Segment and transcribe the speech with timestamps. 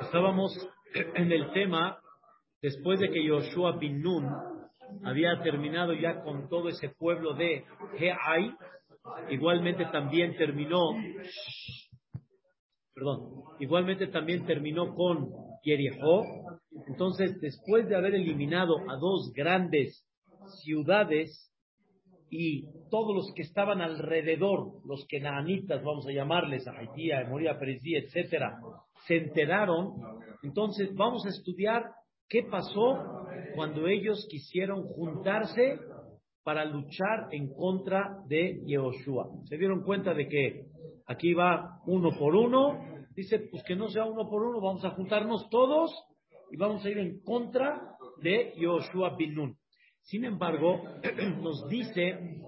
[0.00, 0.56] Estábamos
[0.94, 1.98] en el tema,
[2.62, 4.26] después de que Yoshua bin Nun
[5.04, 7.64] había terminado ya con todo ese pueblo de
[7.98, 8.54] Heai,
[9.30, 10.90] igualmente también terminó,
[12.94, 15.30] perdón, igualmente también terminó con
[15.64, 16.24] Jericó.
[16.86, 20.06] Entonces, después de haber eliminado a dos grandes
[20.62, 21.47] ciudades,
[22.30, 27.58] y todos los que estaban alrededor, los kenanitas, vamos a llamarles, a Haití, a Moria
[27.58, 28.58] Perizí, etcétera,
[29.06, 29.94] se enteraron.
[30.42, 31.84] Entonces, vamos a estudiar
[32.28, 35.78] qué pasó cuando ellos quisieron juntarse
[36.42, 39.28] para luchar en contra de Yehoshua.
[39.44, 40.66] Se dieron cuenta de que
[41.06, 43.04] aquí va uno por uno.
[43.14, 45.92] Dice, pues que no sea uno por uno, vamos a juntarnos todos
[46.50, 49.56] y vamos a ir en contra de Yehoshua bin Nun.
[50.08, 50.84] Sin embargo,
[51.42, 52.40] nos dice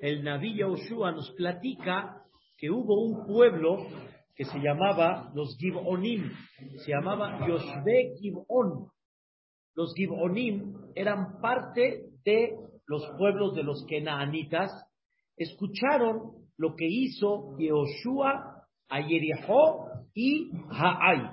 [0.00, 2.22] el Naví Yahushua, nos platica
[2.56, 3.86] que hubo un pueblo
[4.34, 6.32] que se llamaba los Gibonim,
[6.78, 8.90] se llamaba Yoshbe Gibon.
[9.74, 14.70] Los Gibonim eran parte de los pueblos de los Kenaanitas,
[15.36, 21.32] escucharon lo que hizo Yehoshua a Jericó y Haai.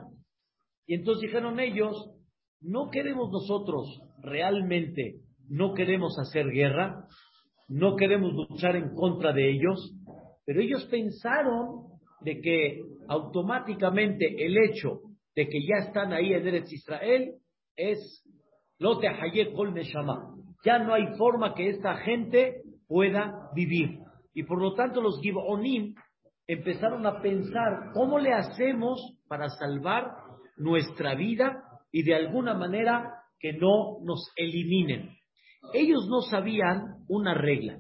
[0.86, 2.12] Y entonces dijeron ellos,
[2.59, 7.05] no queremos nosotros realmente no queremos hacer guerra,
[7.67, 9.94] no queremos luchar en contra de ellos,
[10.45, 11.89] pero ellos pensaron
[12.22, 15.02] de que automáticamente el hecho
[15.36, 17.36] de que ya están ahí en Eretz Israel
[17.75, 18.23] es
[18.80, 19.00] lo
[19.56, 20.36] kol neshama.
[20.66, 24.00] Ya no hay forma que esta gente pueda vivir.
[24.34, 25.95] Y por lo tanto los Gibonim
[26.47, 30.16] empezaron a pensar cómo le hacemos para salvar
[30.58, 35.19] nuestra vida y de alguna manera que no nos eliminen.
[35.74, 37.80] Ellos no sabían una regla.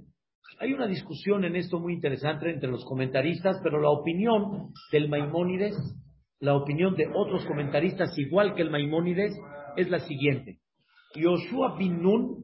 [0.59, 5.75] Hay una discusión en esto muy interesante entre los comentaristas, pero la opinión del Maimónides,
[6.39, 9.31] la opinión de otros comentaristas igual que el Maimónides,
[9.77, 10.59] es la siguiente.
[11.15, 12.43] Yoshua bin Nun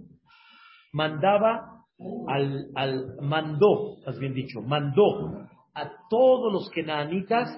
[0.94, 1.84] mandaba
[2.28, 7.50] al, al mandó, has bien dicho, mandó a todos los kenanitas,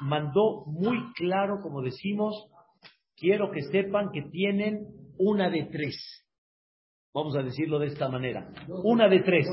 [0.00, 2.34] mandó muy claro, como decimos,
[3.16, 4.86] quiero que sepan que tienen
[5.18, 6.27] una de tres.
[7.14, 8.48] Vamos a decirlo de esta manera.
[8.84, 9.46] Una de tres.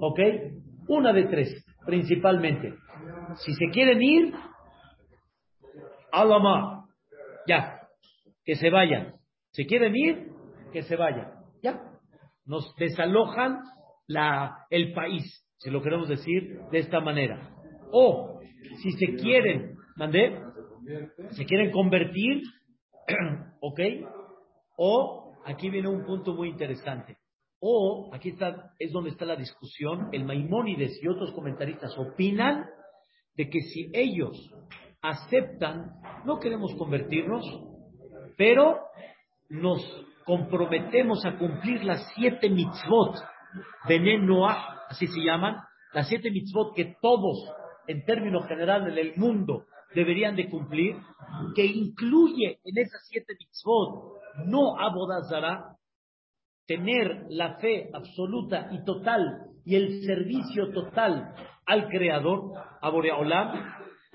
[0.00, 0.20] ¿Ok?
[0.88, 2.74] Una de tres, principalmente.
[3.36, 4.32] Si se quieren ir,
[6.12, 6.86] alama.
[7.46, 7.80] Ya.
[8.44, 9.14] Que se vayan.
[9.52, 10.28] Si quieren ir,
[10.72, 11.32] que se vayan.
[11.62, 11.82] Ya.
[12.44, 13.60] Nos desalojan
[14.06, 17.50] la, el país, si lo queremos decir de esta manera.
[17.92, 18.40] O,
[18.82, 20.40] si se quieren, mandé,
[21.30, 22.42] se quieren convertir,
[23.60, 23.80] ¿ok?
[24.76, 27.16] O aquí viene un punto muy interesante.
[27.60, 32.66] O, aquí está, es donde está la discusión, el Maimónides y otros comentaristas opinan
[33.34, 34.52] de que si ellos
[35.02, 35.92] aceptan,
[36.24, 37.44] no queremos convertirnos,
[38.36, 38.78] pero
[39.48, 39.80] nos
[40.24, 43.16] comprometemos a cumplir las siete mitzvot,
[43.88, 45.56] Benen Noah, así se llaman,
[45.94, 47.50] las siete mitzvot que todos,
[47.86, 50.96] en términos generales del mundo, deberían de cumplir,
[51.54, 55.76] que incluye en esas siete mitzvot no abodazara,
[56.66, 61.34] tener la fe absoluta y total y el servicio total
[61.66, 63.52] al Creador, a Boreolam,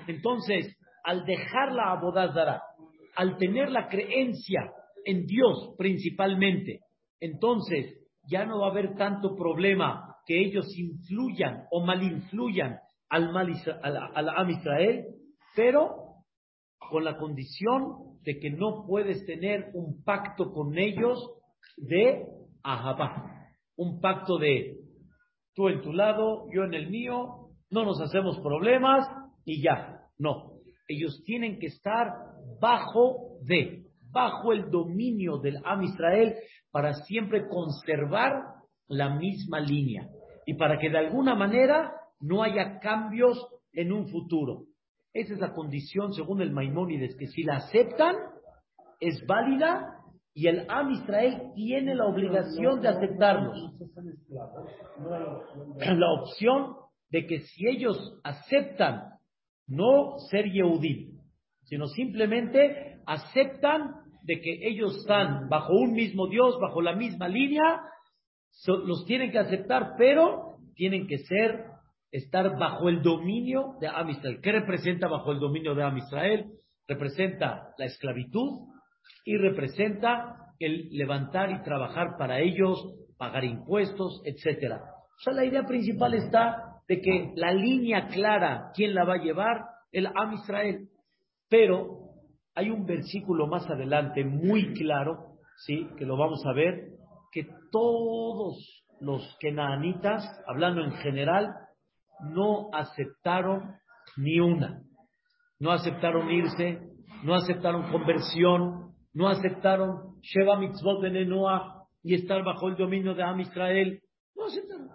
[0.07, 2.61] entonces, al dejar la abodazara,
[3.15, 4.71] al tener la creencia
[5.05, 6.79] en Dios principalmente,
[7.19, 12.79] entonces ya no va a haber tanto problema que ellos influyan o malinfluyan
[13.09, 13.51] al, mal,
[13.83, 15.05] al, al Am Israel,
[15.55, 15.95] pero
[16.89, 21.19] con la condición de que no puedes tener un pacto con ellos
[21.77, 22.25] de
[22.63, 24.77] ahabá, un pacto de
[25.53, 29.07] tú en tu lado, yo en el mío, no nos hacemos problemas
[29.45, 29.99] y ya.
[30.17, 30.53] No,
[30.87, 32.07] ellos tienen que estar
[32.59, 36.35] bajo de, bajo el dominio del Am Israel
[36.71, 38.43] para siempre conservar
[38.87, 40.07] la misma línea
[40.45, 43.37] y para que de alguna manera no haya cambios
[43.73, 44.65] en un futuro.
[45.13, 48.15] Esa es la condición, según el Maimónides, que si la aceptan,
[48.99, 49.99] es válida
[50.33, 53.71] y el Am Israel tiene la obligación de aceptarlos.
[55.77, 56.75] La opción
[57.11, 59.13] de que si ellos aceptan
[59.67, 61.19] no ser Yehudí,
[61.65, 67.81] sino simplemente aceptan de que ellos están bajo un mismo Dios, bajo la misma línea,
[68.67, 71.72] los tienen que aceptar, pero tienen que ser
[72.13, 74.07] estar bajo el dominio de Am
[74.41, 75.97] ¿Qué representa bajo el dominio de Am
[76.87, 78.67] Representa la esclavitud
[79.25, 82.77] y representa el levantar y trabajar para ellos,
[83.17, 84.75] pagar impuestos, etcétera.
[84.75, 89.23] O sea, la idea principal está de que la línea clara, ¿quién la va a
[89.23, 89.65] llevar?
[89.91, 90.35] El Am
[91.49, 92.11] Pero
[92.53, 95.87] hay un versículo más adelante muy claro, ¿sí?
[95.97, 96.89] Que lo vamos a ver,
[97.31, 101.47] que todos los kenaanitas, hablando en general,
[102.23, 103.75] no aceptaron
[104.17, 104.81] ni una.
[105.59, 106.79] No aceptaron irse,
[107.23, 113.23] no aceptaron conversión, no aceptaron Sheva Mitzvot de Noah y estar bajo el dominio de
[113.23, 114.01] Am Israel.
[114.35, 114.89] No aceptaron.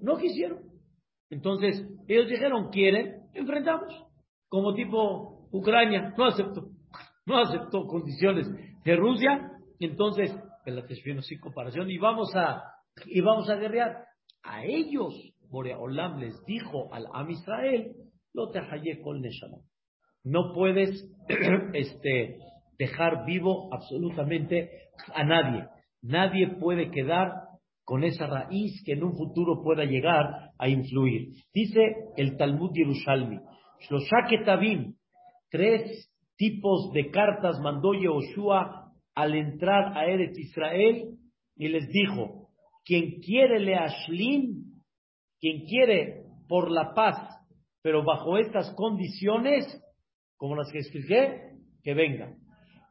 [0.00, 0.60] No quisieron.
[1.28, 4.06] Entonces, ellos dijeron, quieren, enfrentamos.
[4.48, 6.68] Como tipo Ucrania, no aceptó.
[7.26, 8.48] No aceptó condiciones
[8.84, 9.50] de Rusia.
[9.78, 10.34] Entonces,
[10.64, 12.62] el sin comparación, y vamos a,
[13.06, 14.04] y vamos a guerrear.
[14.42, 15.14] A ellos,
[15.50, 17.92] Boreolam les dijo al Am Israel,
[18.32, 18.60] lo te
[19.02, 19.58] con Neshama.
[20.24, 21.08] No puedes
[21.74, 22.36] este,
[22.78, 24.70] dejar vivo absolutamente
[25.14, 25.66] a nadie.
[26.02, 27.32] Nadie puede quedar
[27.84, 31.34] con esa raíz que en un futuro pueda llegar a influir.
[31.52, 31.80] Dice
[32.16, 33.38] el Talmud Yerushalmi,
[34.44, 34.94] Tabim,
[35.50, 41.16] tres tipos de cartas mandó Yehoshua al entrar a Eretz Israel
[41.56, 42.48] y les dijo,
[42.84, 44.69] quien quiere le ashlim,
[45.40, 47.16] quien quiere por la paz,
[47.82, 49.64] pero bajo estas condiciones,
[50.36, 51.52] como las que expliqué,
[51.82, 52.34] que venga.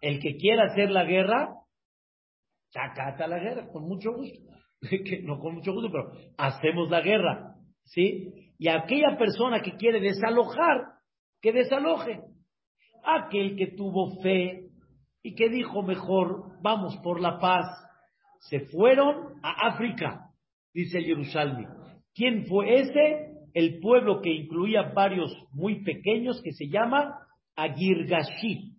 [0.02, 1.56] El que quiera hacer la guerra,
[2.70, 4.40] sacata la guerra, con mucho gusto.
[5.24, 7.56] no con mucho gusto, pero hacemos la guerra.
[7.84, 8.54] ¿Sí?
[8.58, 10.82] Y aquella persona que quiere desalojar,
[11.42, 12.22] que desaloje.
[13.04, 14.70] Aquel que tuvo fe
[15.24, 17.66] y que dijo mejor, vamos por la paz,
[18.42, 20.30] se fueron a África,
[20.74, 21.79] dice Jerusalén.
[22.20, 23.32] ¿Quién fue ese?
[23.54, 27.18] El pueblo que incluía varios muy pequeños que se llama
[27.56, 28.76] Agirgashi.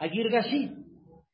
[0.00, 0.70] Agirgashi,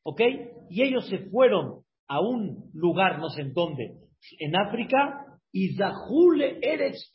[0.03, 0.21] ¿ok?
[0.69, 3.99] Y ellos se fueron a un lugar, no sé en dónde,
[4.37, 7.09] en África, y Zahule Eretz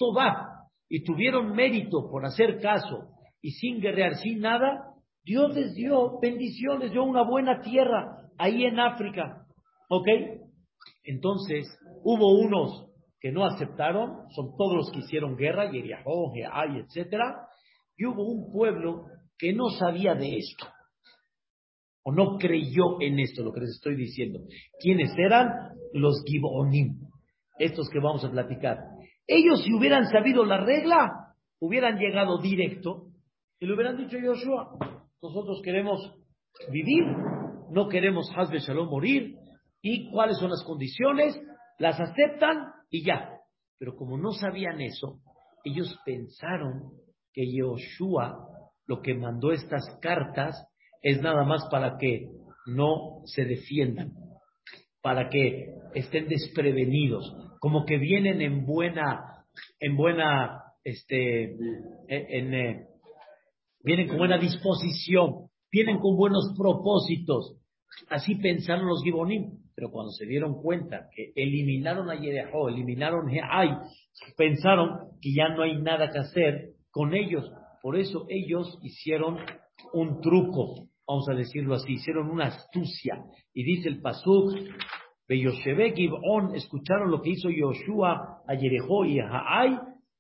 [0.89, 3.11] y tuvieron mérito por hacer caso
[3.43, 8.81] y sin guerrear, sin nada, Dios les dio bendiciones, dio una buena tierra ahí en
[8.81, 9.45] África.
[9.91, 10.09] ¿Ok?
[11.03, 11.67] Entonces,
[12.03, 12.94] hubo unos
[13.25, 17.17] que no aceptaron, son todos los que hicieron guerra, Yeriahó, Geay, etc.
[17.97, 19.07] Y hubo un pueblo
[19.39, 20.67] que no sabía de esto,
[22.03, 24.41] o no creyó en esto, lo que les estoy diciendo.
[24.79, 25.49] ¿Quiénes eran?
[25.95, 27.01] Los Gibonim,
[27.59, 28.77] estos que vamos a platicar.
[29.27, 33.07] Ellos, si hubieran sabido la regla, hubieran llegado directo
[33.59, 36.15] y le hubieran dicho a Joshua, nosotros queremos
[36.71, 37.05] vivir,
[37.71, 39.35] no queremos Hazbe Shalom morir,
[39.81, 41.41] y cuáles son las condiciones,
[41.79, 43.41] las aceptan y ya.
[43.79, 45.21] Pero como no sabían eso,
[45.65, 46.93] ellos pensaron
[47.33, 48.49] que Yoshua
[48.87, 50.57] lo que mandó estas cartas
[51.03, 52.29] es nada más para que
[52.67, 54.13] no se defiendan,
[55.03, 59.45] para que estén desprevenidos, como que vienen en buena,
[59.81, 61.57] en buena, este,
[62.09, 62.87] en, eh,
[63.83, 67.59] vienen con buena disposición, vienen con buenos propósitos.
[68.09, 69.64] Así pensaron los Gibonim.
[69.75, 73.71] Pero cuando se dieron cuenta que eliminaron a Yerejo, eliminaron Ay,
[74.37, 77.51] pensaron que ya no hay nada que hacer con ellos.
[77.83, 79.39] Por eso ellos hicieron
[79.93, 83.25] un truco, vamos a decirlo así, hicieron una astucia.
[83.53, 84.55] Y dice el Pasuk,
[85.29, 89.77] Beyoshebe Gibon, escucharon lo que hizo Yoshua a Yerejo y a Ay,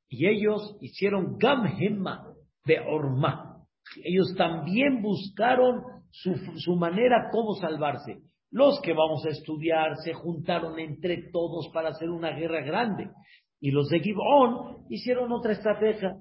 [0.08, 2.34] y ellos hicieron Gamhema
[2.64, 3.64] de Orma.
[4.02, 8.22] Ellos también buscaron su, su manera cómo salvarse.
[8.54, 13.10] Los que vamos a estudiar se juntaron entre todos para hacer una guerra grande.
[13.60, 16.16] Y los de Gibón hicieron otra estrategia.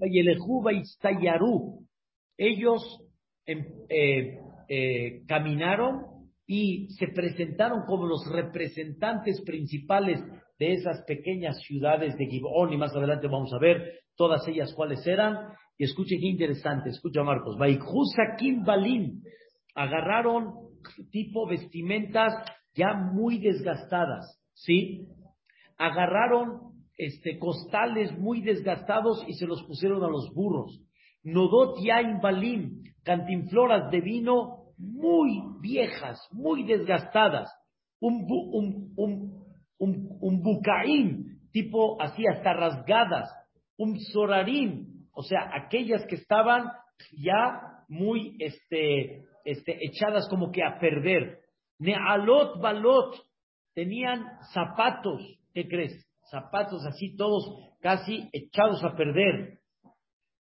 [2.36, 3.02] Ellos
[3.46, 6.02] em, eh, eh, caminaron
[6.48, 10.20] y se presentaron como los representantes principales
[10.58, 12.74] de esas pequeñas ciudades de Gibón.
[12.74, 15.50] Y más adelante vamos a ver todas ellas cuáles eran.
[15.78, 17.58] Y escuchen qué interesante, escucha Marcos.
[18.40, 19.22] Kim Balim
[19.75, 20.53] agarraron
[21.12, 22.34] tipo vestimentas
[22.75, 25.08] ya muy desgastadas, ¿sí?
[25.77, 30.80] Agarraron este costales muy desgastados y se los pusieron a los burros.
[31.24, 37.50] Nodot Yain Balim, cantinfloras de vino muy viejas, muy desgastadas.
[38.00, 43.30] Un, un, un, un, bucaín, tipo así hasta rasgadas.
[43.77, 46.70] Un sorarín, o sea, aquellas que estaban
[47.18, 51.39] ya muy este, este, echadas como que a perder.
[51.79, 53.15] Nealot balot,
[53.73, 55.21] tenían zapatos,
[55.53, 56.07] ¿qué crees?
[56.29, 57.45] Zapatos así todos
[57.81, 59.59] casi echados a perder.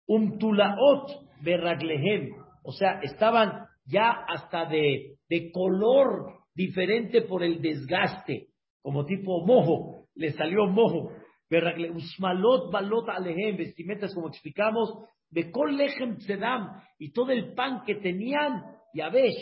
[0.07, 2.31] Un tulaot berraglehem,
[2.63, 8.47] o sea, estaban ya hasta de, de color diferente por el desgaste,
[8.81, 11.11] como tipo mojo, le salió mojo.
[11.49, 14.93] Usmalot balot alehem, vestimentas como explicamos,
[15.31, 18.63] Becol Lejem Tzedam, y todo el pan que tenían,
[18.93, 19.35] ya ves,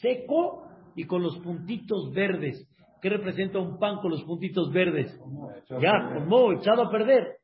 [0.00, 2.68] seco y con los puntitos verdes.
[3.00, 5.14] ¿Qué representa un pan con los puntitos verdes?
[5.80, 7.38] Ya, como echado a perder.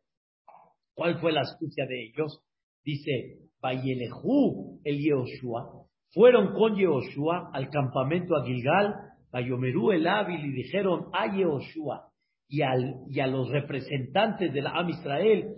[0.95, 2.43] ¿Cuál fue la astucia de ellos?
[2.83, 8.95] Dice, Bayelehu el Yehoshua, fueron con Yehoshua al campamento a Gilgal,
[9.31, 12.11] Bayomerú el Ávil y dijeron a Yehoshua
[12.49, 15.55] y, al, y a los representantes de la Am Israel,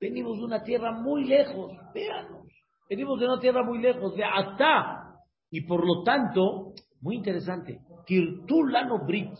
[0.00, 2.47] venimos de una tierra muy lejos, véanos,
[2.88, 5.14] venimos de una tierra muy lejos, de Atá,
[5.50, 9.32] y por lo tanto, muy interesante, Kirtulano Brit,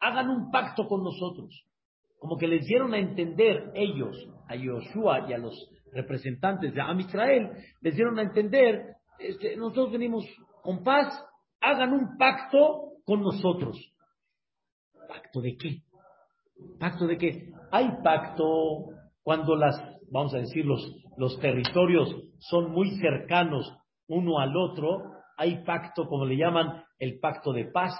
[0.00, 1.66] hagan un pacto con nosotros
[2.18, 4.16] como que les dieron a entender ellos,
[4.48, 9.92] a Yoshua y a los representantes de Am Israel, les dieron a entender, este, nosotros
[9.92, 10.24] venimos
[10.62, 11.24] con paz,
[11.60, 13.78] hagan un pacto con nosotros.
[15.08, 15.82] ¿Pacto de qué?
[16.80, 17.52] ¿Pacto de qué?
[17.70, 18.88] Hay pacto
[19.22, 19.76] cuando las,
[20.10, 20.80] vamos a decir, los,
[21.16, 23.72] los territorios son muy cercanos
[24.08, 27.94] uno al otro, hay pacto, como le llaman, el pacto de paz,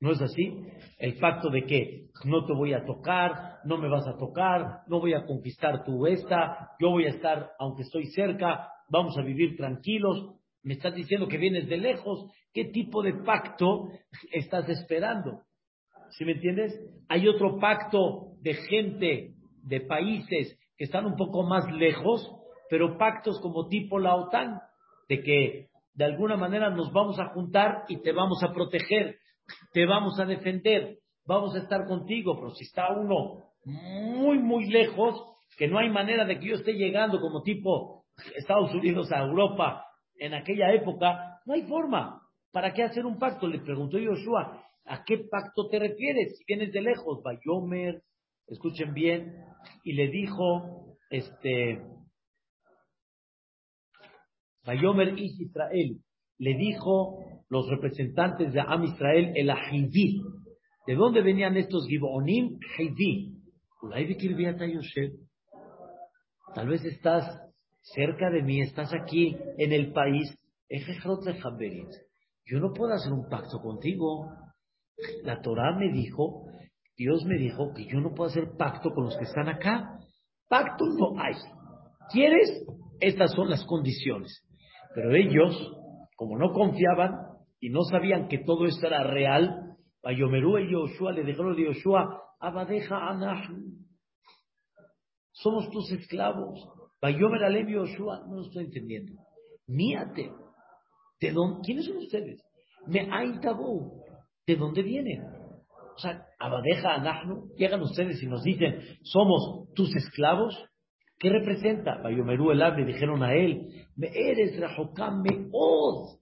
[0.00, 0.56] ¿No es así?
[0.98, 4.98] El pacto de que no te voy a tocar, no me vas a tocar, no
[4.98, 9.56] voy a conquistar tu esta, yo voy a estar, aunque estoy cerca, vamos a vivir
[9.58, 10.36] tranquilos.
[10.62, 12.30] Me estás diciendo que vienes de lejos.
[12.54, 13.88] ¿Qué tipo de pacto
[14.32, 15.42] estás esperando?
[16.12, 16.72] ¿Sí me entiendes?
[17.08, 22.30] Hay otro pacto de gente, de países están un poco más lejos,
[22.68, 24.60] pero pactos como tipo la OTAN,
[25.08, 29.16] de que de alguna manera nos vamos a juntar y te vamos a proteger
[29.72, 35.22] te vamos a defender, vamos a estar contigo, pero si está uno muy, muy lejos,
[35.56, 38.04] que no hay manera de que yo esté llegando como tipo
[38.36, 39.84] Estados Unidos a Europa
[40.16, 42.22] en aquella época, no hay forma.
[42.52, 43.46] ¿Para qué hacer un pacto?
[43.46, 46.36] Le preguntó Joshua, ¿a qué pacto te refieres?
[46.38, 48.02] Si vienes de lejos, Bayomer,
[48.50, 49.34] escuchen bien,
[49.84, 51.82] y le dijo, este,
[54.64, 56.00] Bayomer Israel,
[56.38, 60.22] le dijo los representantes de Am Israel, el Ahidí.
[60.86, 62.58] ¿De dónde venían estos Gibonim?
[62.78, 63.36] Haidí.
[66.54, 67.24] Tal vez estás
[67.80, 70.36] cerca de mí, estás aquí en el país.
[72.44, 74.32] Yo no puedo hacer un pacto contigo.
[75.24, 76.44] La Torah me dijo,
[77.00, 79.98] Dios me dijo que yo no puedo hacer pacto con los que están acá.
[80.50, 81.32] Pacto no hay.
[82.12, 82.62] ¿Quieres?
[83.00, 84.46] Estas son las condiciones.
[84.94, 85.56] Pero ellos,
[86.14, 87.12] como no confiaban,
[87.58, 92.22] y no sabían que todo esto era real, a y Yoshua le dijeron a Yoshua,
[92.38, 93.78] Abadeja Anahnu,
[95.32, 96.68] somos tus esclavos.
[97.00, 99.14] Yomer Alem Yoshua, no lo estoy entendiendo.
[99.68, 100.30] Míate.
[101.18, 101.60] ¿De dónde?
[101.64, 102.42] ¿Quiénes son ustedes?
[102.86, 104.02] Me Aitabu.
[104.46, 105.39] ¿De dónde vienen?
[106.00, 110.56] O sea, Abadeja Anahnu, llegan ustedes y nos dicen, somos tus esclavos.
[111.18, 112.00] ¿Qué representa?
[112.02, 116.20] Bayomerú el le dijeron a él, me eres Rahokam Meod.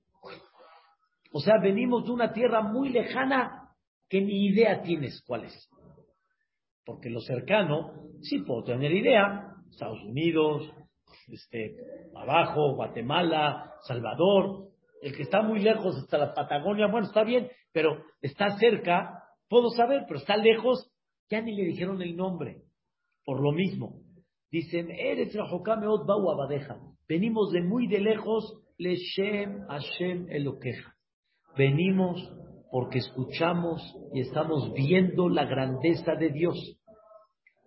[1.30, 3.68] O sea, venimos de una tierra muy lejana
[4.08, 5.70] que ni idea tienes cuál es.
[6.84, 9.54] Porque lo cercano, sí puedo tener idea.
[9.70, 10.72] Estados Unidos,
[11.28, 11.76] este,
[12.16, 14.70] abajo, Guatemala, Salvador.
[15.02, 19.17] El que está muy lejos hasta la Patagonia, bueno, está bien, pero está cerca,
[19.48, 20.90] puedo saber, pero está lejos,
[21.30, 22.62] ya ni le dijeron el nombre.
[23.24, 24.00] Por lo mismo,
[24.50, 26.78] dicen, eres Bau Abadeja.
[27.08, 30.94] Venimos de muy de lejos, Leshem Hashem Eloqueja.
[31.56, 32.32] Venimos
[32.70, 33.80] porque escuchamos
[34.14, 36.56] y estamos viendo la grandeza de Dios.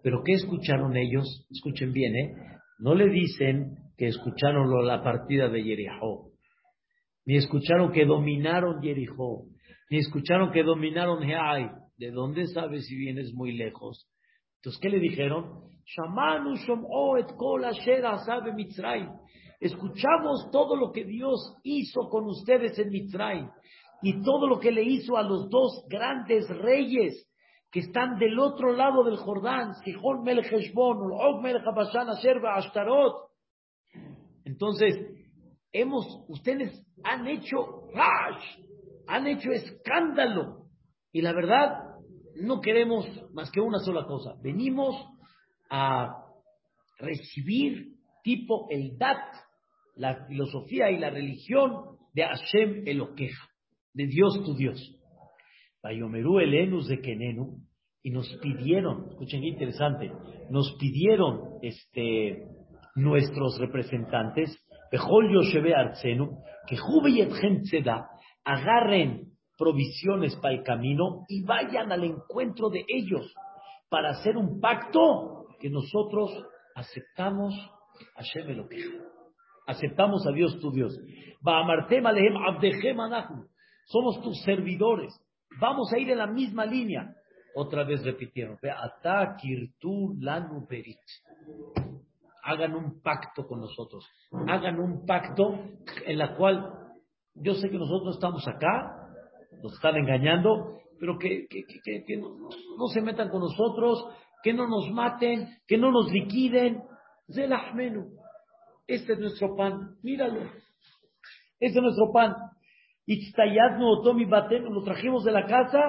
[0.03, 1.47] Pero ¿qué escucharon ellos?
[1.49, 2.35] Escuchen bien, ¿eh?
[2.79, 6.31] No le dicen que escucharon la partida de Jericó,
[7.25, 9.45] ni escucharon que dominaron Jericó,
[9.91, 11.69] ni escucharon que dominaron Heay.
[11.97, 14.07] ¿De dónde sabes si vienes muy lejos?
[14.55, 15.65] Entonces, ¿qué le dijeron?
[19.59, 23.49] Escuchamos todo lo que Dios hizo con ustedes en Mitzrayim
[24.01, 27.27] y todo lo que le hizo a los dos grandes reyes
[27.69, 30.99] que están del otro lado del Jordán, Sihon Melech Heshbon,
[31.41, 33.29] Melech Asher Ashtarot.
[34.45, 34.95] Entonces,
[35.73, 38.70] hemos, ustedes han hecho rash,
[39.11, 40.67] han hecho escándalo.
[41.11, 41.83] Y la verdad,
[42.35, 44.35] no queremos más que una sola cosa.
[44.41, 44.95] Venimos
[45.69, 46.15] a
[46.97, 49.19] recibir tipo el Dat,
[49.95, 53.49] la filosofía y la religión de Hashem Eloqueja
[53.93, 54.79] de Dios tu Dios.
[55.83, 57.57] Bayomerú Elenus de Kenenu,
[58.03, 60.11] y nos pidieron, escuchen qué interesante,
[60.49, 62.45] nos pidieron este,
[62.95, 64.57] nuestros representantes,
[64.91, 66.37] Bejol Yoshebe Artsenu,
[66.67, 67.27] que Jube
[67.83, 68.07] da
[68.43, 73.33] agarren provisiones para el camino y vayan al encuentro de ellos
[73.89, 76.31] para hacer un pacto que nosotros
[76.75, 77.53] aceptamos
[78.15, 78.67] a lo
[79.67, 80.97] Aceptamos a Dios tu Dios.
[83.85, 85.13] Somos tus servidores.
[85.59, 87.13] Vamos a ir en la misma línea.
[87.55, 88.57] Otra vez repitieron.
[92.43, 94.09] Hagan un pacto con nosotros.
[94.47, 95.59] Hagan un pacto
[96.05, 96.80] en la cual
[97.35, 99.01] yo sé que nosotros estamos acá,
[99.63, 101.47] nos están engañando, pero que,
[102.77, 104.05] no, se metan con nosotros,
[104.43, 106.83] que no nos maten, que no nos liquiden.
[108.87, 110.41] Este es nuestro pan, míralo.
[111.59, 112.35] Este es nuestro pan.
[113.05, 115.79] Itztayadnu otomi batenu, lo trajimos de la casa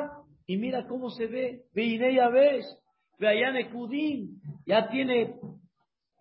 [0.46, 1.64] y mira cómo se ve.
[1.74, 2.64] Veine ya ves.
[3.18, 5.34] Veayane Kudin, ya tiene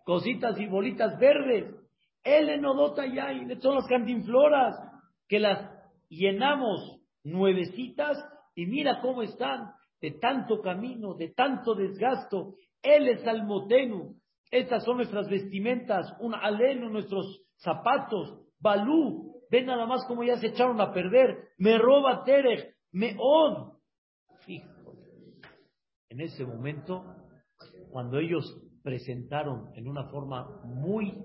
[0.04, 1.74] cositas y bolitas verdes.
[2.22, 3.28] El enodota ya,
[3.60, 4.91] son las cantinfloras
[5.32, 5.66] que las
[6.10, 8.22] llenamos nuevecitas
[8.54, 12.56] y mira cómo están de tanto camino, de tanto desgasto.
[12.82, 14.14] Él es almotenu.
[14.50, 19.40] Estas son nuestras vestimentas, un aleno, nuestros zapatos, balú.
[19.50, 21.48] Ven nada más cómo ya se echaron a perder.
[21.56, 23.78] Me roba Terech, me od.
[26.10, 27.06] En ese momento,
[27.90, 28.44] cuando ellos
[28.82, 31.24] presentaron en una forma muy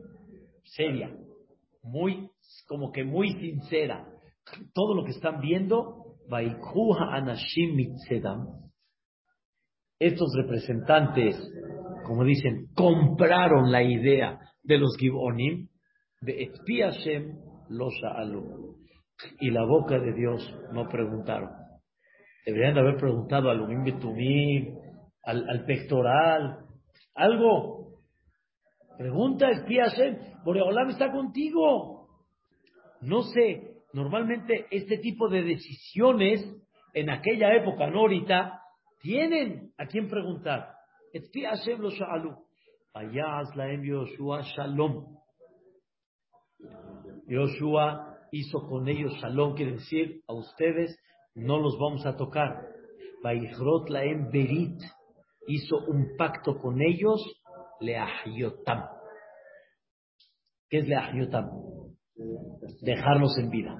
[0.63, 1.13] seria,
[1.83, 2.31] muy,
[2.67, 4.05] como que muy sincera,
[4.73, 6.17] todo lo que están viendo,
[9.99, 11.35] estos representantes,
[12.05, 15.69] como dicen, compraron la idea de los Gibonim,
[16.21, 17.37] de Etpiashem
[17.69, 17.93] los
[19.39, 21.49] Y la boca de Dios no preguntaron.
[22.45, 24.75] Deberían de haber preguntado al Umim Betumim,
[25.23, 26.59] al, al pectoral,
[27.13, 28.01] algo.
[28.97, 31.96] Pregunta Etpiashem, Boreolam está contigo.
[33.01, 36.41] No sé, normalmente este tipo de decisiones
[36.93, 38.61] en aquella época, no ahorita,
[39.01, 40.73] tienen a quién preguntar.
[43.83, 45.17] Yoshua Shalom.
[47.27, 50.97] Yoshua hizo con ellos Shalom, quiere decir, a ustedes
[51.35, 52.67] no los vamos a tocar.
[53.23, 54.81] Vaichrot Laem Berit
[55.47, 57.21] hizo un pacto con ellos,
[57.79, 58.85] Leahyotam.
[60.69, 61.76] ¿Qué es Leahyotam?
[62.81, 63.75] Dejarlos en vida.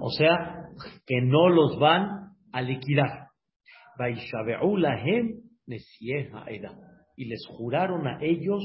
[0.00, 0.68] O sea,
[1.06, 3.28] que no los van a liquidar.
[7.16, 8.62] Y les juraron a ellos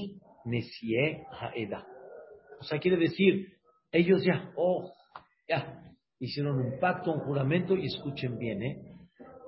[2.60, 3.48] O sea, quiere decir,
[3.92, 4.92] ellos ya, oh,
[5.48, 5.82] ya,
[6.20, 8.82] hicieron un pacto, un juramento, y escuchen bien, ¿eh?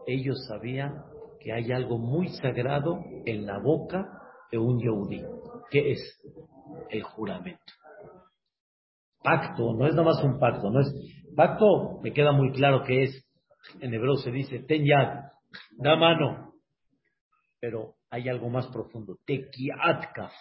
[0.08, 0.94] Ellos sabían
[1.40, 4.06] que hay algo muy sagrado en la boca
[4.52, 5.22] de un yehudí,
[5.70, 6.22] que es
[6.90, 7.74] el juramento.
[9.24, 10.94] Pacto, no es nada más un pacto, no es
[11.36, 13.26] Pacto, me queda muy claro que es,
[13.80, 15.32] en hebreo se dice, ten yad,
[15.78, 16.54] da mano.
[17.60, 20.34] Pero hay algo más profundo, tekiatkaf,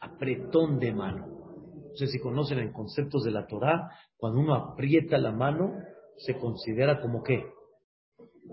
[0.00, 1.26] apretón de mano.
[1.26, 5.74] No sé si conocen en conceptos de la Torah, cuando uno aprieta la mano,
[6.16, 7.44] se considera como qué?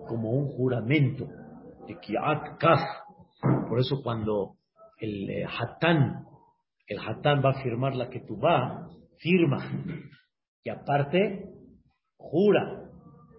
[0.07, 1.27] Como un juramento.
[1.87, 2.81] Tekiatkaf.
[3.67, 4.57] Por eso cuando
[4.99, 6.25] el eh, hatán,
[6.85, 8.87] el hatán va a firmar la que tú va,
[9.21, 9.57] firma
[10.63, 11.49] y aparte,
[12.17, 12.89] jura.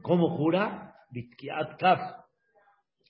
[0.03, 0.97] ¿Cómo jura?
[1.11, 2.01] Bitkiat kaf.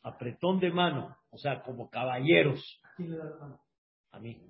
[0.03, 1.17] Apretón de mano.
[1.31, 2.61] O sea, como caballeros.
[4.11, 4.39] A mí.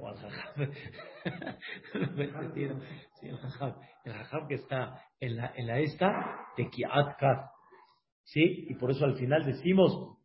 [0.00, 0.16] O al
[4.04, 6.08] el jajam que está en la, en la esta,
[6.56, 7.50] de kaf.
[8.24, 8.68] ¿Sí?
[8.70, 10.16] Y por eso al final decimos,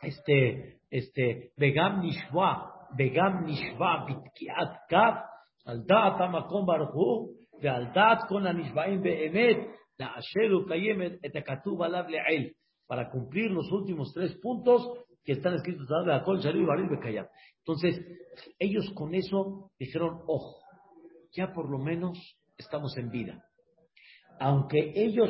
[0.00, 5.31] este, este, Begam Nishwa, Begam Nishwa, Bitkiat Kaf,
[5.65, 9.57] al דעת המקום ברוך הוא ועל דעת כל הנשבעים באמת
[9.99, 12.49] לאשר וקיימת את הכתוב עליו לעיל
[12.89, 14.81] para cumplir los últimos tres puntos
[15.25, 17.27] que están escritos en la Col Sharir Baril Bekayat.
[17.59, 17.99] Entonces,
[18.59, 20.61] ellos con eso dijeron, ojo,
[21.33, 22.17] ya por lo menos
[22.57, 23.43] estamos en vida.
[24.39, 25.29] Aunque ellos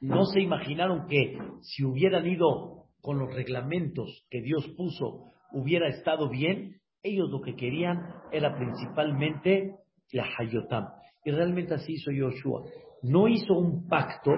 [0.00, 6.28] no se imaginaron que si hubieran ido con los reglamentos que Dios puso, hubiera estado
[6.28, 7.99] bien, ellos lo que querían
[8.31, 9.75] era principalmente
[10.11, 10.85] la Hayotam.
[11.23, 12.63] Y realmente así hizo Yoshua.
[13.03, 14.31] No hizo un pacto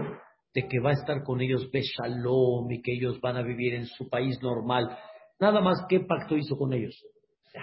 [0.53, 3.85] de que va a estar con ellos Beshalom y que ellos van a vivir en
[3.85, 4.97] su país normal.
[5.39, 6.95] Nada más, ¿qué pacto hizo con ellos?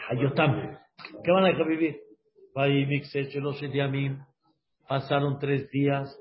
[0.08, 0.78] Hayotam.
[1.24, 2.00] ¿Qué van a dejar vivir?
[4.88, 6.16] Pasaron tres días.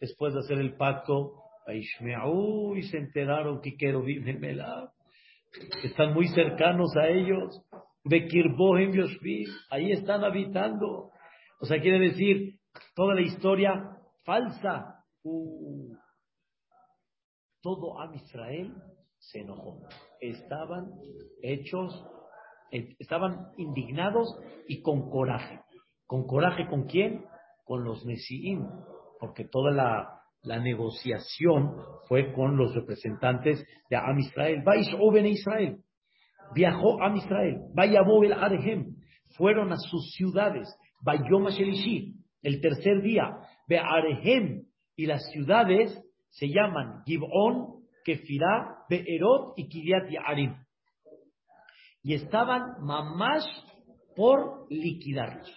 [0.00, 1.34] Después de hacer el pacto.
[1.66, 4.38] Y se enteraron que quiero vivir
[5.82, 7.62] están muy cercanos a ellos.
[8.04, 11.10] Bekirbohem Yoshvi, ahí están habitando.
[11.60, 12.58] O sea, quiere decir,
[12.94, 15.04] toda la historia falsa.
[15.22, 15.94] Uh.
[17.62, 18.74] todo Am Israel
[19.18, 19.80] se enojó.
[20.20, 20.90] estaban
[21.42, 22.04] hechos,
[22.70, 24.28] eh, estaban indignados
[24.68, 25.60] y con coraje.
[26.06, 27.24] ¿Con coraje con quién?
[27.64, 28.68] Con los Nesiim,
[29.18, 31.74] porque toda la, la negociación
[32.06, 34.62] fue con los representantes de Am Israel.
[34.64, 35.78] Vais Oben Israel.
[36.54, 37.62] Viajó a Israel.
[37.74, 38.96] Vaya el Arehem.
[39.36, 40.68] Fueron a sus ciudades.
[41.02, 42.14] Bayoma Shelishi.
[42.42, 43.24] El tercer día.
[43.66, 44.66] Ve Arehem.
[44.96, 50.54] Y las ciudades se llaman Gibón, Kefirá, Be'erot y Kiriat Yarim.
[52.02, 53.46] Y estaban mamás
[54.14, 55.50] por liquidarlos.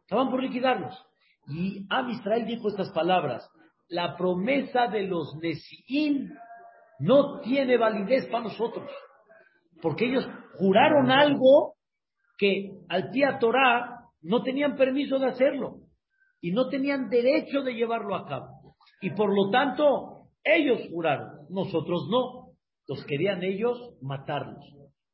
[0.00, 0.98] Estaban por liquidarlos.
[1.46, 3.48] Y Am Israel dijo estas palabras
[3.92, 6.32] la promesa de los Nesiín
[6.98, 8.90] no tiene validez para nosotros.
[9.82, 11.74] Porque ellos juraron algo
[12.38, 15.80] que al tía Torah no tenían permiso de hacerlo
[16.40, 18.76] y no tenían derecho de llevarlo a cabo.
[19.02, 22.54] Y por lo tanto, ellos juraron, nosotros no.
[22.88, 24.64] Los querían ellos matarlos.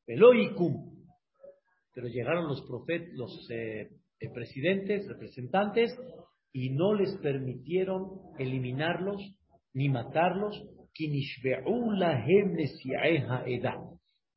[0.07, 0.33] Pero
[2.09, 3.91] llegaron los profetas, los eh,
[4.33, 5.99] presidentes, representantes,
[6.53, 9.23] y no les permitieron eliminarlos
[9.75, 10.61] ni matarlos,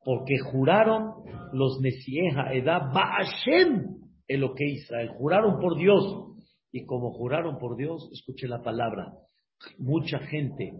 [0.04, 1.13] porque juraron
[1.54, 6.04] los Nesieja Edad, Ba'ashem, que Israel, juraron por Dios.
[6.71, 9.13] Y como juraron por Dios, escuche la palabra,
[9.78, 10.74] mucha gente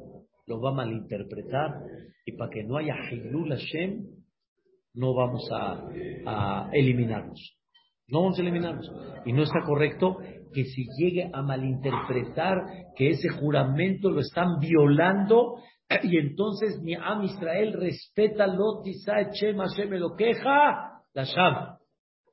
[0.48, 1.72] lo va a malinterpretar
[2.26, 4.06] y para que no haya Hilul Hashem,
[4.94, 5.88] no vamos a,
[6.26, 7.61] a eliminarlos.
[8.12, 8.92] No vamos a eliminarlos.
[9.26, 10.18] Y no está correcto
[10.54, 12.58] que se llegue a malinterpretar
[12.96, 15.56] que ese juramento lo están violando
[16.04, 18.82] y entonces ni Am Israel respeta lo
[19.88, 21.78] me lo queja la Sham.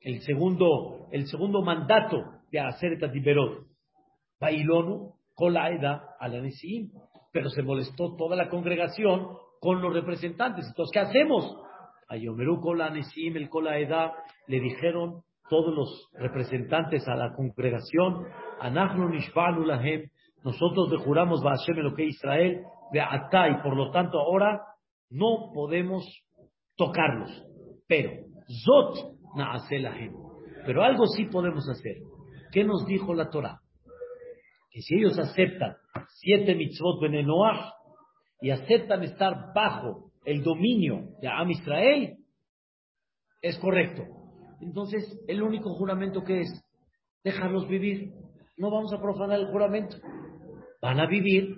[0.01, 2.17] El segundo, el segundo mandato
[2.51, 3.67] de hacer Tatiberot.
[4.39, 5.69] Bailonu, con la
[7.31, 9.27] Pero se molestó toda la congregación
[9.59, 10.65] con los representantes.
[10.67, 11.55] Entonces, ¿qué hacemos?
[12.07, 14.11] A Yomeru con el con la edad,
[14.47, 18.25] le dijeron todos los representantes a la congregación,
[20.43, 24.61] nosotros le juramos Hashem lo que Israel, de Atá, y por lo tanto ahora
[25.09, 26.05] no podemos
[26.75, 27.29] tocarlos.
[27.87, 28.11] Pero,
[28.65, 29.17] Zot.
[30.65, 31.97] Pero algo sí podemos hacer.
[32.51, 33.59] ¿Qué nos dijo la Torah?
[34.71, 35.75] Que si ellos aceptan
[36.07, 37.73] siete mitzvot benenoach
[38.41, 42.17] y aceptan estar bajo el dominio de Am Israel,
[43.41, 44.18] es correcto.
[44.61, 46.65] Entonces, el único juramento que es
[47.23, 48.13] dejarlos vivir.
[48.57, 49.97] No vamos a profanar el juramento.
[50.81, 51.55] Van a vivir.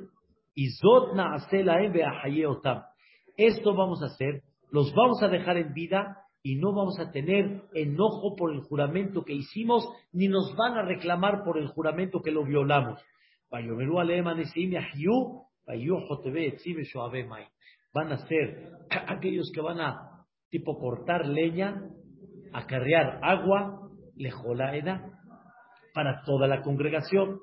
[3.37, 4.43] Esto vamos a hacer.
[4.71, 9.23] Los vamos a dejar en vida y no vamos a tener enojo por el juramento
[9.23, 12.99] que hicimos, ni nos van a reclamar por el juramento que lo violamos.
[17.93, 18.71] Van a ser
[19.07, 21.89] aquellos que van a tipo cortar leña
[22.53, 25.03] acarrear agua, lejolaeda,
[25.93, 27.39] para toda la congregación.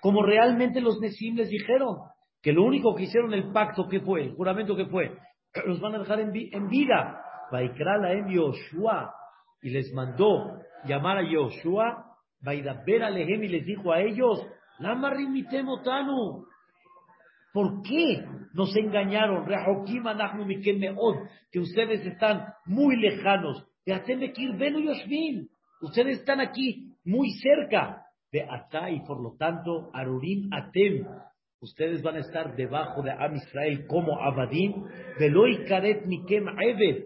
[0.00, 1.96] Como realmente los Nesim les dijeron,
[2.42, 5.16] que lo único que hicieron el pacto que fue, el juramento que fue,
[5.66, 7.20] los van a dejar en, vida.
[7.52, 9.12] en Yoshua
[9.62, 12.06] y les mandó llamar a Yoshua,
[12.40, 14.46] ver a Lehem y les dijo a ellos,
[17.52, 19.46] ¿Por qué nos engañaron?
[21.50, 23.66] Que ustedes están muy lejanos.
[25.80, 31.06] Ustedes están aquí muy cerca de Atá y por lo tanto Arurim Atem.
[31.60, 34.84] Ustedes van a estar debajo de Am Israel como Abadim.
[35.18, 37.04] Veloy Karet Mikem Eved.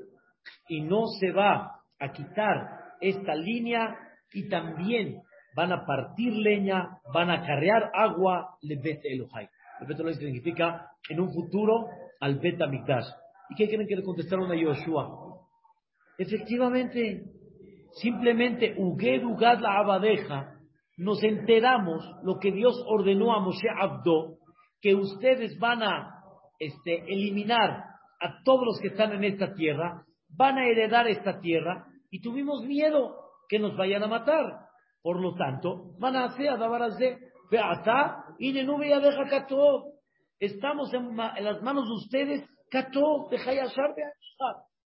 [0.69, 3.97] Y no se va a quitar esta línea
[4.33, 5.23] y también
[5.55, 9.49] van a partir leña, van a carrear agua, Lebet Elohai.
[9.85, 11.89] El Bet significa en un futuro
[12.21, 13.07] al Bet Amikdash.
[13.51, 15.37] ¿Y qué quieren que le contestaron a Yoshua?
[16.17, 17.25] Efectivamente,
[17.93, 20.55] simplemente Uged Ugad la Abadeja,
[20.97, 24.39] nos enteramos lo que Dios ordenó a Moshe Abdo,
[24.81, 26.23] que ustedes van a
[26.59, 27.85] este, eliminar
[28.21, 32.65] a todos los que están en esta tierra, van a heredar esta tierra, y tuvimos
[32.65, 33.17] miedo
[33.49, 34.61] que nos vayan a matar.
[35.03, 36.57] Por lo tanto, van a hacer a
[40.39, 42.49] Estamos en, las manos de ustedes,
[43.31, 43.53] deja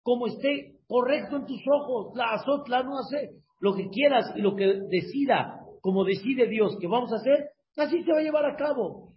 [0.03, 4.40] como esté correcto en tus ojos, la azot, la no hace, lo que quieras y
[4.40, 8.45] lo que decida, como decide Dios que vamos a hacer, así se va a llevar
[8.47, 9.14] a cabo.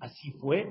[0.00, 0.64] Así fue.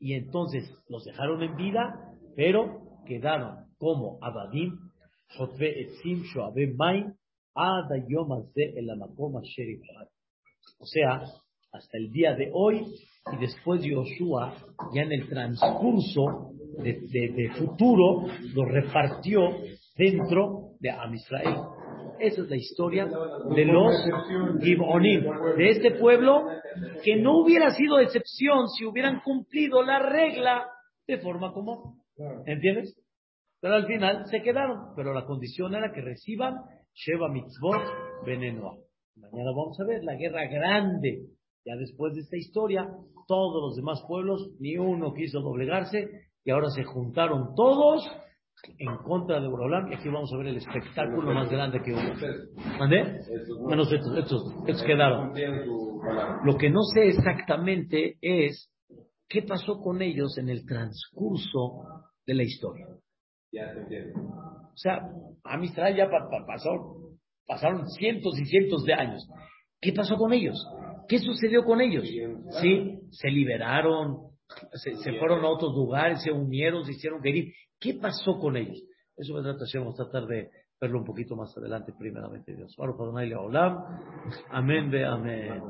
[0.00, 1.94] Y entonces los dejaron en vida,
[2.36, 4.72] pero quedaron como Abadim,
[5.30, 6.24] Shotve Etzim,
[10.78, 11.22] o sea,
[11.72, 12.86] hasta el día de hoy
[13.32, 14.54] y después Yoshua,
[14.94, 19.40] ya en el transcurso de, futuro, lo repartió
[19.96, 21.56] dentro de Am Israel.
[22.20, 23.94] Esa es la historia de los
[24.60, 25.24] Gibonim,
[25.56, 26.46] de este pueblo
[27.04, 30.68] que no hubiera sido excepción si hubieran cumplido la regla
[31.06, 32.00] de forma común.
[32.46, 32.96] ¿Entiendes?
[33.60, 34.94] Pero al final se quedaron.
[34.96, 36.56] Pero la condición era que reciban
[36.98, 37.82] Sheva Mitzvot
[38.26, 38.74] Venenoa.
[39.16, 41.26] Mañana vamos a ver la guerra grande.
[41.64, 42.88] Ya después de esta historia,
[43.28, 46.08] todos los demás pueblos, ni uno quiso doblegarse,
[46.44, 48.04] y ahora se juntaron todos
[48.78, 52.78] en contra de Borolam, y aquí vamos a ver el espectáculo más grande que hubo.
[52.78, 53.20] ¿Mandé?
[53.60, 55.32] Bueno, estos, estos, estos quedaron.
[56.44, 58.72] Lo que no sé exactamente es
[59.28, 61.84] qué pasó con ellos en el transcurso
[62.26, 62.86] de la historia.
[63.52, 63.72] Ya.
[64.72, 65.10] O sea,
[65.44, 66.08] Amistad ya
[66.46, 66.70] pasó,
[67.46, 69.26] pasaron cientos y cientos de años.
[69.80, 70.56] ¿Qué pasó con ellos?
[71.08, 72.04] ¿Qué sucedió con ellos?
[72.60, 74.28] Sí, se liberaron,
[74.72, 77.52] se, fueron a otros lugares, se unieron, se hicieron querir.
[77.80, 78.82] ¿Qué pasó con ellos?
[79.16, 82.74] Eso me trata, vamos a tratar de verlo un poquito más adelante, primeramente Dios.
[84.50, 85.62] Amén, ve amén.